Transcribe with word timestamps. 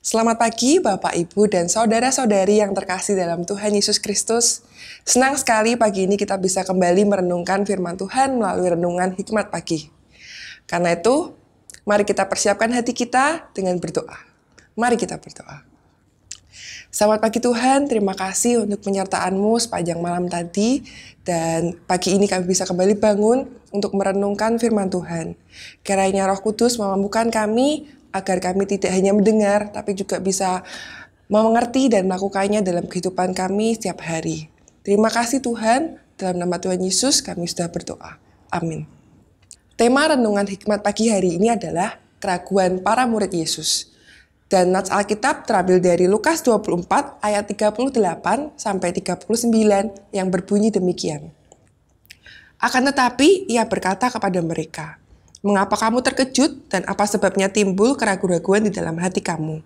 Selamat 0.00 0.40
pagi 0.40 0.80
Bapak, 0.80 1.12
Ibu, 1.12 1.52
dan 1.52 1.68
saudara-saudari 1.68 2.64
yang 2.64 2.72
terkasih 2.72 3.20
dalam 3.20 3.44
Tuhan 3.44 3.76
Yesus 3.76 4.00
Kristus. 4.00 4.64
Senang 5.04 5.36
sekali 5.36 5.76
pagi 5.76 6.08
ini 6.08 6.16
kita 6.16 6.40
bisa 6.40 6.64
kembali 6.64 7.04
merenungkan 7.04 7.68
firman 7.68 8.00
Tuhan 8.00 8.40
melalui 8.40 8.72
renungan 8.72 9.12
hikmat 9.12 9.52
pagi. 9.52 9.92
Karena 10.64 10.96
itu, 10.96 11.36
mari 11.84 12.08
kita 12.08 12.24
persiapkan 12.24 12.72
hati 12.72 12.96
kita 12.96 13.52
dengan 13.52 13.76
berdoa. 13.76 14.16
Mari 14.72 14.96
kita 14.96 15.20
berdoa. 15.20 15.68
Selamat 16.88 17.20
pagi 17.20 17.38
Tuhan, 17.38 17.86
terima 17.86 18.16
kasih 18.16 18.64
untuk 18.64 18.80
penyertaan-Mu 18.82 19.60
sepanjang 19.60 20.00
malam 20.00 20.32
tadi. 20.32 20.80
Dan 21.22 21.76
pagi 21.84 22.16
ini 22.16 22.24
kami 22.24 22.48
bisa 22.48 22.64
kembali 22.64 22.96
bangun 22.96 23.46
untuk 23.68 23.92
merenungkan 23.94 24.56
firman 24.56 24.88
Tuhan. 24.88 25.36
Kiranya 25.84 26.24
roh 26.24 26.40
kudus 26.40 26.80
memampukan 26.80 27.28
kami 27.28 27.99
agar 28.10 28.38
kami 28.42 28.66
tidak 28.66 28.94
hanya 28.94 29.14
mendengar, 29.14 29.70
tapi 29.70 29.94
juga 29.94 30.18
bisa 30.22 30.62
mengerti 31.30 31.86
dan 31.86 32.10
melakukannya 32.10 32.60
dalam 32.60 32.90
kehidupan 32.90 33.34
kami 33.34 33.78
setiap 33.78 34.02
hari. 34.02 34.50
Terima 34.82 35.08
kasih 35.08 35.38
Tuhan, 35.40 36.02
dalam 36.20 36.36
nama 36.42 36.60
Tuhan 36.60 36.82
Yesus 36.82 37.22
kami 37.24 37.48
sudah 37.48 37.70
berdoa. 37.72 38.20
Amin. 38.52 38.84
Tema 39.80 40.12
renungan 40.12 40.44
hikmat 40.44 40.84
pagi 40.84 41.08
hari 41.08 41.40
ini 41.40 41.48
adalah 41.56 41.96
keraguan 42.20 42.84
para 42.84 43.08
murid 43.08 43.32
Yesus. 43.32 43.88
Dan 44.50 44.76
nats 44.76 44.92
Alkitab 44.92 45.48
terambil 45.48 45.80
dari 45.80 46.04
Lukas 46.10 46.44
24 46.44 47.22
ayat 47.24 47.48
38 47.48 47.96
sampai 48.60 48.90
39 48.92 49.30
yang 50.12 50.28
berbunyi 50.28 50.68
demikian. 50.68 51.32
Akan 52.60 52.84
tetapi 52.84 53.48
ia 53.48 53.64
berkata 53.64 54.12
kepada 54.12 54.36
mereka, 54.44 54.99
Mengapa 55.40 55.72
kamu 55.72 56.04
terkejut 56.04 56.68
dan 56.68 56.84
apa 56.84 57.08
sebabnya 57.08 57.48
timbul 57.48 57.96
keraguan-raguan 57.96 58.68
di 58.68 58.72
dalam 58.76 59.00
hati 59.00 59.24
kamu? 59.24 59.64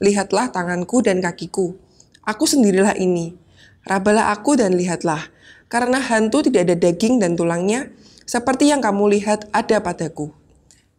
Lihatlah 0.00 0.48
tanganku 0.48 1.04
dan 1.04 1.20
kakiku. 1.20 1.76
Aku 2.24 2.48
sendirilah 2.48 2.96
ini. 2.96 3.36
Rabalah 3.84 4.32
aku 4.32 4.56
dan 4.56 4.72
lihatlah. 4.80 5.28
Karena 5.68 6.00
hantu 6.00 6.48
tidak 6.48 6.72
ada 6.72 6.76
daging 6.88 7.20
dan 7.20 7.36
tulangnya, 7.36 7.92
seperti 8.24 8.72
yang 8.72 8.80
kamu 8.80 9.20
lihat 9.20 9.44
ada 9.52 9.76
padaku. 9.84 10.32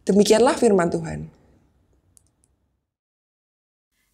Demikianlah 0.06 0.54
firman 0.54 0.86
Tuhan. 0.86 1.26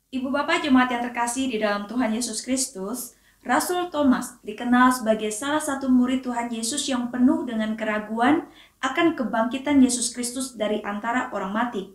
Ibu 0.08 0.32
Bapak 0.32 0.64
Jemaat 0.64 0.88
yang 0.88 1.04
terkasih 1.04 1.52
di 1.52 1.60
dalam 1.60 1.84
Tuhan 1.84 2.16
Yesus 2.16 2.40
Kristus, 2.40 3.12
Rasul 3.48 3.88
Thomas 3.88 4.36
dikenal 4.44 4.92
sebagai 4.92 5.32
salah 5.32 5.64
satu 5.64 5.88
murid 5.88 6.20
Tuhan 6.20 6.52
Yesus 6.52 6.84
yang 6.84 7.08
penuh 7.08 7.48
dengan 7.48 7.80
keraguan 7.80 8.44
akan 8.84 9.16
kebangkitan 9.16 9.80
Yesus 9.80 10.12
Kristus 10.12 10.52
dari 10.52 10.84
antara 10.84 11.32
orang 11.32 11.56
mati. 11.56 11.88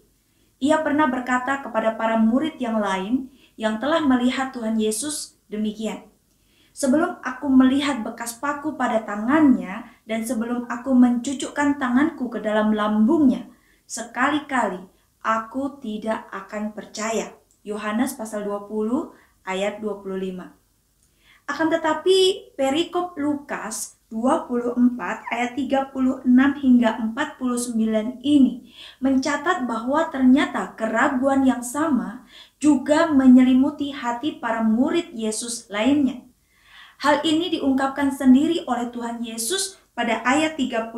Ia 0.57 0.81
pernah 0.81 1.05
berkata 1.05 1.61
kepada 1.61 1.93
para 1.93 2.17
murid 2.17 2.57
yang 2.57 2.81
lain 2.81 3.29
yang 3.53 3.77
telah 3.77 4.01
melihat 4.01 4.49
Tuhan 4.49 4.81
Yesus 4.81 5.37
demikian. 5.45 6.09
Sebelum 6.73 7.21
aku 7.21 7.45
melihat 7.53 8.01
bekas 8.01 8.33
paku 8.41 8.73
pada 8.73 9.05
tangannya 9.05 9.85
dan 10.09 10.25
sebelum 10.25 10.65
aku 10.65 10.89
mencucukkan 10.97 11.77
tanganku 11.77 12.33
ke 12.33 12.41
dalam 12.41 12.73
lambungnya, 12.73 13.45
sekali-kali 13.85 14.81
aku 15.21 15.77
tidak 15.77 16.25
akan 16.33 16.73
percaya. 16.73 17.29
Yohanes 17.61 18.17
pasal 18.17 18.41
20 18.41 19.13
ayat 19.45 19.77
25. 19.85 20.62
Akan 21.43 21.67
tetapi 21.67 22.51
perikop 22.55 23.19
Lukas 23.19 23.99
24 24.13 24.77
ayat 25.33 25.57
36 25.57 26.23
hingga 26.61 26.89
49 27.01 28.21
ini 28.21 28.69
mencatat 29.01 29.65
bahwa 29.65 30.07
ternyata 30.13 30.77
keraguan 30.77 31.43
yang 31.43 31.65
sama 31.65 32.23
juga 32.61 33.09
menyelimuti 33.09 33.89
hati 33.89 34.37
para 34.37 34.61
murid 34.61 35.11
Yesus 35.17 35.65
lainnya. 35.73 36.21
Hal 37.01 37.25
ini 37.25 37.51
diungkapkan 37.51 38.13
sendiri 38.13 38.63
oleh 38.69 38.93
Tuhan 38.93 39.25
Yesus 39.25 39.81
pada 39.97 40.21
ayat 40.23 40.55
38 40.55 40.93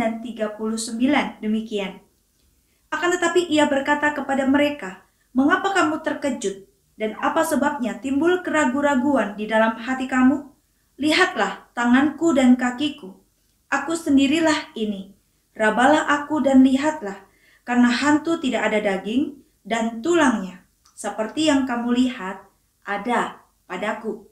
dan 0.00 0.24
39 0.24 1.38
demikian. 1.44 2.00
Akan 2.90 3.14
tetapi 3.14 3.46
ia 3.46 3.70
berkata 3.70 4.10
kepada 4.16 4.48
mereka, 4.50 5.06
"Mengapa 5.30 5.70
kamu 5.70 6.02
terkejut 6.02 6.69
dan 7.00 7.16
apa 7.16 7.40
sebabnya 7.40 7.96
timbul 7.96 8.44
keraguan-raguan 8.44 9.40
di 9.40 9.48
dalam 9.48 9.80
hati 9.80 10.04
kamu?" 10.04 10.52
Lihatlah 11.00 11.72
tanganku 11.72 12.36
dan 12.36 12.60
kakiku. 12.60 13.16
Aku 13.72 13.96
sendirilah 13.96 14.76
ini. 14.76 15.16
Rabalah 15.56 16.04
aku 16.12 16.44
dan 16.44 16.60
lihatlah, 16.60 17.24
karena 17.64 17.88
hantu 17.88 18.36
tidak 18.36 18.68
ada 18.68 18.84
daging 18.84 19.40
dan 19.64 20.04
tulangnya, 20.04 20.60
seperti 20.92 21.48
yang 21.48 21.64
kamu 21.64 21.94
lihat 22.04 22.44
ada 22.84 23.40
padaku. 23.64 24.26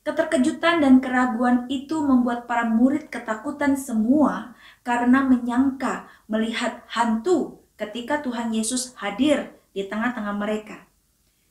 Keterkejutan 0.00 0.80
dan 0.80 0.98
keraguan 0.98 1.68
itu 1.68 2.00
membuat 2.00 2.48
para 2.48 2.64
murid 2.68 3.12
ketakutan 3.12 3.76
semua 3.76 4.56
karena 4.80 5.24
menyangka 5.24 6.08
melihat 6.24 6.84
hantu 6.88 7.60
ketika 7.76 8.20
Tuhan 8.20 8.52
Yesus 8.52 8.96
hadir 8.96 9.52
di 9.76 9.84
tengah-tengah 9.88 10.36
mereka. 10.36 10.89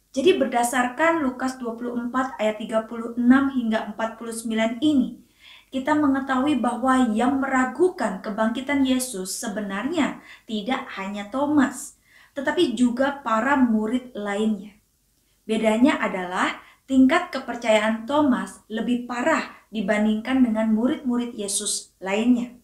Jadi 0.09 0.42
berdasarkan 0.42 1.22
Lukas 1.22 1.62
24 1.62 2.42
ayat 2.42 2.58
36 2.58 3.22
hingga 3.53 3.94
49 3.94 4.81
ini, 4.81 5.22
kita 5.70 5.94
mengetahui 5.94 6.58
bahwa 6.58 7.14
yang 7.14 7.38
meragukan 7.38 8.18
kebangkitan 8.25 8.81
Yesus 8.81 9.38
sebenarnya 9.38 10.18
tidak 10.50 10.90
hanya 10.97 11.30
Thomas, 11.30 12.02
tetapi 12.34 12.74
juga 12.74 13.22
para 13.22 13.53
murid 13.53 14.18
lainnya. 14.18 14.74
Bedanya 15.46 16.02
adalah 16.02 16.58
tingkat 16.90 17.30
kepercayaan 17.30 18.09
Thomas 18.09 18.66
lebih 18.66 19.06
parah 19.06 19.62
dibandingkan 19.70 20.41
dengan 20.41 20.74
murid-murid 20.74 21.38
Yesus 21.38 21.94
lainnya. 22.02 22.58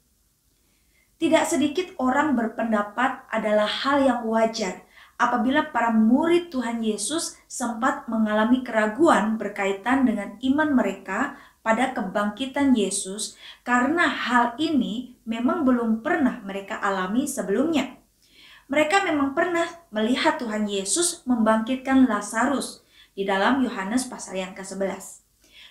Tidak 1.21 1.45
sedikit 1.45 1.93
orang 2.01 2.33
berpendapat 2.33 3.29
adalah 3.29 3.69
hal 3.69 4.01
yang 4.01 4.21
wajar 4.25 4.84
apabila 5.15 5.71
para 5.71 5.95
murid 5.95 6.51
Tuhan 6.51 6.83
Yesus 6.83 7.39
sempat 7.47 8.07
mengalami 8.11 8.61
keraguan 8.63 9.39
berkaitan 9.39 10.03
dengan 10.03 10.35
iman 10.43 10.69
mereka 10.75 11.39
pada 11.65 11.95
kebangkitan 11.95 12.77
Yesus 12.77 13.33
karena 13.65 14.05
hal 14.05 14.53
ini 14.61 15.17
memang 15.25 15.65
belum 15.65 16.05
pernah 16.05 16.43
mereka 16.45 16.77
alami 16.77 17.25
sebelumnya. 17.25 17.97
Mereka 18.69 19.05
memang 19.05 19.37
pernah 19.37 19.65
melihat 19.93 20.41
Tuhan 20.41 20.65
Yesus 20.65 21.21
membangkitkan 21.25 22.09
Lazarus 22.09 22.81
di 23.13 23.23
dalam 23.23 23.61
Yohanes 23.61 24.09
pasal 24.09 24.41
yang 24.41 24.53
ke-11. 24.57 25.21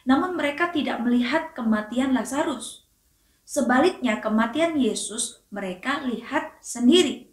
Namun 0.07 0.39
mereka 0.39 0.71
tidak 0.71 1.03
melihat 1.03 1.53
kematian 1.59 2.15
Lazarus. 2.15 2.87
Sebaliknya 3.45 4.23
kematian 4.23 4.79
Yesus 4.79 5.43
mereka 5.51 6.01
lihat 6.07 6.55
sendiri. 6.63 7.29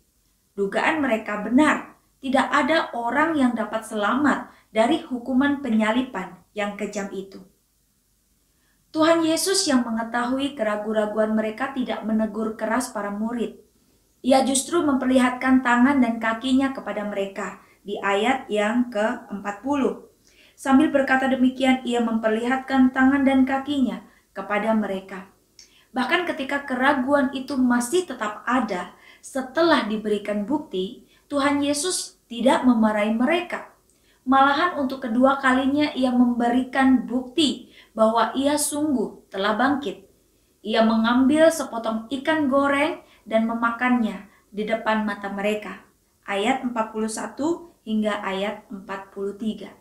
Dugaan 0.58 1.00
mereka 1.00 1.40
benar 1.46 1.91
tidak 2.22 2.48
ada 2.54 2.94
orang 2.94 3.34
yang 3.34 3.58
dapat 3.58 3.82
selamat 3.82 4.54
dari 4.70 5.02
hukuman 5.02 5.60
penyalipan 5.60 6.38
yang 6.54 6.78
kejam 6.78 7.10
itu. 7.10 7.42
Tuhan 8.94 9.26
Yesus 9.26 9.66
yang 9.66 9.82
mengetahui 9.82 10.54
keraguan-raguan 10.54 11.34
mereka 11.34 11.74
tidak 11.74 12.06
menegur 12.06 12.60
keras 12.60 12.94
para 12.94 13.10
murid. 13.10 13.58
Ia 14.22 14.46
justru 14.46 14.86
memperlihatkan 14.86 15.66
tangan 15.66 15.98
dan 15.98 16.22
kakinya 16.22 16.76
kepada 16.78 17.08
mereka 17.08 17.58
di 17.82 17.98
ayat 17.98 18.46
yang 18.52 18.94
ke-40. 18.94 20.12
Sambil 20.54 20.94
berkata 20.94 21.26
demikian, 21.26 21.82
ia 21.82 22.06
memperlihatkan 22.06 22.94
tangan 22.94 23.26
dan 23.26 23.50
kakinya 23.50 24.06
kepada 24.36 24.78
mereka. 24.78 25.26
Bahkan 25.90 26.30
ketika 26.30 26.70
keraguan 26.70 27.34
itu 27.34 27.58
masih 27.58 28.06
tetap 28.06 28.46
ada 28.46 28.94
setelah 29.26 29.90
diberikan 29.90 30.46
bukti, 30.46 31.10
Tuhan 31.32 31.64
Yesus 31.64 32.20
tidak 32.28 32.68
memarahi 32.68 33.16
mereka. 33.16 33.72
Malahan 34.28 34.76
untuk 34.84 35.08
kedua 35.08 35.40
kalinya 35.40 35.96
ia 35.96 36.12
memberikan 36.12 37.08
bukti 37.08 37.72
bahwa 37.96 38.36
ia 38.36 38.60
sungguh 38.60 39.32
telah 39.32 39.56
bangkit. 39.56 40.12
Ia 40.60 40.84
mengambil 40.84 41.48
sepotong 41.48 42.12
ikan 42.20 42.52
goreng 42.52 43.00
dan 43.24 43.48
memakannya 43.48 44.28
di 44.52 44.68
depan 44.68 45.08
mata 45.08 45.32
mereka. 45.32 45.88
Ayat 46.28 46.68
41 46.68 47.40
hingga 47.88 48.14
ayat 48.28 48.68
43. 48.68 49.72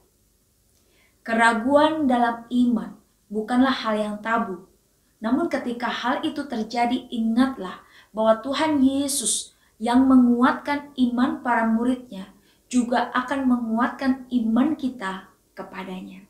Keraguan 1.27 2.07
dalam 2.07 2.47
iman 2.47 2.95
bukanlah 3.27 3.75
hal 3.75 3.99
yang 3.99 4.17
tabu. 4.23 4.71
Namun 5.19 5.51
ketika 5.51 5.91
hal 5.91 6.23
itu 6.23 6.47
terjadi 6.47 7.11
ingatlah 7.11 7.83
bahwa 8.15 8.39
Tuhan 8.39 8.81
Yesus 8.87 9.59
yang 9.81 10.05
menguatkan 10.05 10.93
iman 10.93 11.41
para 11.41 11.65
muridnya 11.65 12.37
juga 12.69 13.09
akan 13.17 13.49
menguatkan 13.49 14.29
iman 14.29 14.77
kita 14.77 15.33
kepadanya. 15.57 16.29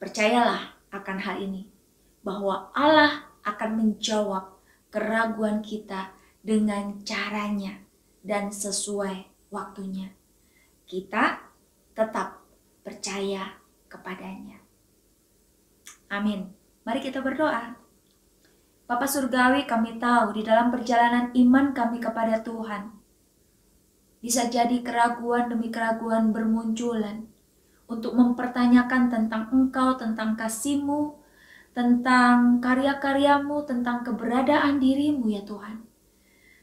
Percayalah 0.00 0.74
akan 0.90 1.18
hal 1.20 1.36
ini, 1.44 1.68
bahwa 2.24 2.72
Allah 2.72 3.28
akan 3.44 3.70
menjawab 3.78 4.58
keraguan 4.88 5.60
kita 5.60 6.16
dengan 6.40 7.04
caranya 7.04 7.84
dan 8.24 8.48
sesuai 8.48 9.28
waktunya. 9.52 10.10
kita 10.84 11.40
tetap 11.96 12.44
percaya 12.84 13.56
kepadanya. 13.88 14.60
Amin. 16.12 16.52
Mari 16.84 17.00
kita 17.00 17.24
berdoa. 17.24 17.83
Bapak 18.84 19.08
Surgawi 19.08 19.64
kami 19.64 19.96
tahu 19.96 20.36
di 20.36 20.44
dalam 20.44 20.68
perjalanan 20.68 21.32
iman 21.32 21.72
kami 21.72 22.04
kepada 22.04 22.44
Tuhan. 22.44 22.92
Bisa 24.20 24.44
jadi 24.52 24.84
keraguan 24.84 25.48
demi 25.48 25.72
keraguan 25.72 26.36
bermunculan 26.36 27.24
untuk 27.88 28.12
mempertanyakan 28.12 29.08
tentang 29.08 29.48
Engkau, 29.56 29.96
tentang 29.96 30.36
kasihmu, 30.36 31.16
tentang 31.72 32.60
karya-karyamu, 32.60 33.64
tentang 33.64 34.04
keberadaan 34.04 34.76
dirimu 34.76 35.32
ya 35.32 35.40
Tuhan. 35.48 35.80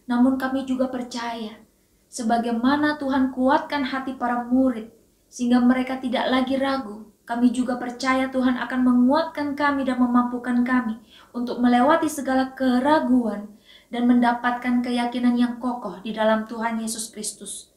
Namun 0.06 0.38
kami 0.38 0.70
juga 0.70 0.94
percaya, 0.94 1.58
sebagaimana 2.06 3.02
Tuhan 3.02 3.34
kuatkan 3.34 3.82
hati 3.90 4.14
para 4.14 4.46
murid, 4.46 4.94
sehingga 5.26 5.58
mereka 5.58 5.98
tidak 5.98 6.30
lagi 6.30 6.54
ragu, 6.54 7.11
kami 7.32 7.56
juga 7.56 7.80
percaya 7.80 8.28
Tuhan 8.28 8.60
akan 8.60 8.80
menguatkan 8.84 9.56
kami 9.56 9.88
dan 9.88 10.04
memampukan 10.04 10.68
kami 10.68 11.00
untuk 11.32 11.64
melewati 11.64 12.12
segala 12.12 12.52
keraguan 12.52 13.48
dan 13.88 14.04
mendapatkan 14.04 14.84
keyakinan 14.84 15.40
yang 15.40 15.56
kokoh 15.56 16.04
di 16.04 16.12
dalam 16.12 16.44
Tuhan 16.44 16.84
Yesus 16.84 17.08
Kristus. 17.08 17.72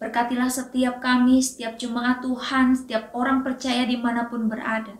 Berkatilah 0.00 0.48
setiap 0.48 1.04
kami, 1.04 1.44
setiap 1.44 1.76
jemaat 1.76 2.24
Tuhan, 2.24 2.72
setiap 2.72 3.12
orang 3.12 3.44
percaya 3.44 3.84
di 3.84 4.00
mana 4.00 4.24
pun 4.24 4.48
berada, 4.48 4.96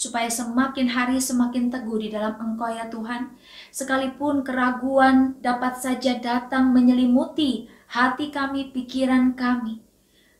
supaya 0.00 0.32
semakin 0.32 0.88
hari 0.88 1.20
semakin 1.20 1.68
teguh 1.68 2.00
di 2.00 2.08
dalam 2.08 2.32
Engkau 2.40 2.72
ya 2.72 2.88
Tuhan. 2.88 3.36
Sekalipun 3.68 4.48
keraguan 4.48 5.36
dapat 5.44 5.76
saja 5.76 6.16
datang 6.16 6.72
menyelimuti 6.72 7.68
hati 7.92 8.32
kami, 8.32 8.72
pikiran 8.72 9.36
kami. 9.36 9.84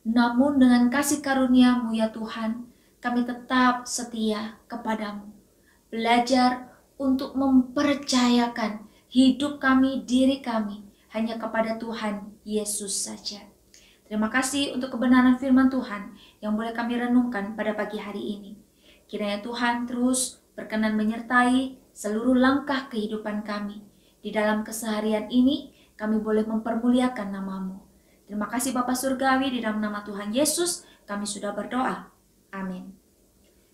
Namun 0.09 0.57
dengan 0.57 0.89
kasih 0.89 1.21
karuniamu 1.21 1.93
ya 1.93 2.09
Tuhan, 2.09 2.73
kami 3.03 3.27
tetap 3.27 3.83
setia 3.83 4.63
kepadamu. 4.71 5.27
Belajar 5.91 6.71
untuk 6.95 7.35
mempercayakan 7.35 8.87
hidup 9.11 9.59
kami, 9.59 10.07
diri 10.07 10.39
kami, 10.39 10.87
hanya 11.11 11.35
kepada 11.35 11.83
Tuhan 11.83 12.31
Yesus 12.47 12.95
saja. 12.95 13.43
Terima 14.07 14.31
kasih 14.31 14.79
untuk 14.79 14.95
kebenaran 14.95 15.35
firman 15.43 15.67
Tuhan 15.67 16.15
yang 16.39 16.55
boleh 16.55 16.71
kami 16.71 16.95
renungkan 16.95 17.59
pada 17.59 17.75
pagi 17.75 17.99
hari 17.99 18.39
ini. 18.39 18.55
Kiranya 19.11 19.43
Tuhan 19.43 19.91
terus 19.91 20.39
berkenan 20.55 20.95
menyertai 20.95 21.83
seluruh 21.91 22.39
langkah 22.39 22.87
kehidupan 22.87 23.43
kami. 23.43 23.83
Di 24.23 24.31
dalam 24.31 24.63
keseharian 24.63 25.27
ini, 25.27 25.75
kami 25.99 26.23
boleh 26.23 26.47
mempermuliakan 26.47 27.35
namamu. 27.35 27.83
Terima 28.31 28.47
kasih 28.47 28.71
Bapak 28.71 28.95
Surgawi, 28.95 29.51
di 29.51 29.59
dalam 29.59 29.83
nama 29.83 30.07
Tuhan 30.07 30.31
Yesus, 30.31 30.87
kami 31.05 31.27
sudah 31.27 31.51
berdoa. 31.51 32.12
Amin. 32.53 32.93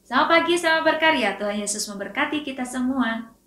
Selamat 0.07 0.41
pagi, 0.41 0.55
selamat 0.57 0.83
berkarya. 0.87 1.37
Tuhan 1.37 1.61
Yesus 1.61 1.85
memberkati 1.91 2.47
kita 2.47 2.65
semua. 2.65 3.38